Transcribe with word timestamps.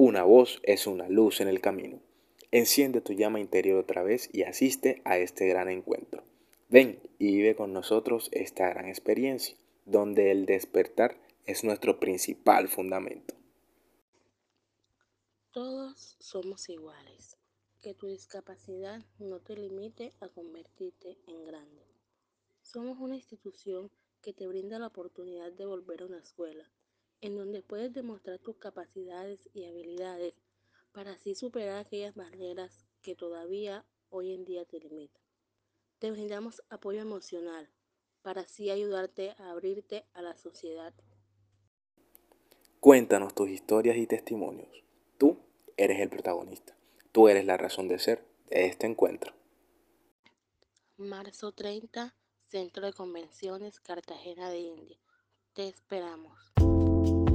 Una 0.00 0.22
voz 0.22 0.60
es 0.62 0.86
una 0.86 1.08
luz 1.08 1.40
en 1.40 1.48
el 1.48 1.60
camino. 1.60 2.00
Enciende 2.52 3.00
tu 3.00 3.14
llama 3.14 3.40
interior 3.40 3.80
otra 3.80 4.04
vez 4.04 4.30
y 4.32 4.44
asiste 4.44 5.02
a 5.04 5.18
este 5.18 5.48
gran 5.48 5.68
encuentro. 5.68 6.22
Ven 6.68 7.00
y 7.18 7.32
vive 7.32 7.56
con 7.56 7.72
nosotros 7.72 8.28
esta 8.30 8.68
gran 8.68 8.86
experiencia, 8.86 9.56
donde 9.86 10.30
el 10.30 10.46
despertar 10.46 11.20
es 11.46 11.64
nuestro 11.64 11.98
principal 11.98 12.68
fundamento. 12.68 13.34
Todos 15.50 16.14
somos 16.20 16.68
iguales. 16.68 17.36
Que 17.82 17.92
tu 17.92 18.06
discapacidad 18.06 19.04
no 19.18 19.40
te 19.40 19.56
limite 19.56 20.12
a 20.20 20.28
convertirte 20.28 21.18
en 21.26 21.44
grande. 21.44 21.82
Somos 22.62 22.98
una 23.00 23.16
institución 23.16 23.90
que 24.22 24.32
te 24.32 24.46
brinda 24.46 24.78
la 24.78 24.86
oportunidad 24.86 25.50
de 25.50 25.66
volver 25.66 26.02
a 26.02 26.06
una 26.06 26.20
escuela, 26.20 26.70
en 27.20 27.36
donde 27.36 27.62
puedes 27.62 27.92
demostrar 27.92 28.38
tus 28.38 28.56
capacidades 28.56 29.48
y 29.52 29.64
habilidades 29.64 30.34
para 30.92 31.12
así 31.12 31.34
superar 31.34 31.78
aquellas 31.78 32.14
barreras 32.14 32.86
que 33.02 33.14
todavía 33.14 33.84
hoy 34.10 34.32
en 34.32 34.44
día 34.44 34.64
te 34.64 34.80
limitan. 34.80 35.22
Te 35.98 36.10
brindamos 36.10 36.62
apoyo 36.70 37.00
emocional 37.00 37.68
para 38.22 38.42
así 38.42 38.70
ayudarte 38.70 39.34
a 39.38 39.50
abrirte 39.50 40.04
a 40.14 40.22
la 40.22 40.36
sociedad. 40.36 40.94
Cuéntanos 42.80 43.34
tus 43.34 43.48
historias 43.48 43.96
y 43.96 44.06
testimonios. 44.06 44.84
Tú 45.18 45.38
eres 45.76 46.00
el 46.00 46.08
protagonista. 46.08 46.76
Tú 47.12 47.28
eres 47.28 47.44
la 47.44 47.56
razón 47.56 47.88
de 47.88 47.98
ser 47.98 48.24
de 48.50 48.66
este 48.66 48.86
encuentro. 48.86 49.32
Marzo 50.96 51.52
30, 51.52 52.14
Centro 52.48 52.86
de 52.86 52.92
Convenciones, 52.92 53.80
Cartagena 53.80 54.50
de 54.50 54.58
India. 54.58 54.98
Te 55.54 55.68
esperamos. 55.68 56.52
thank 56.98 57.08
you 57.08 57.27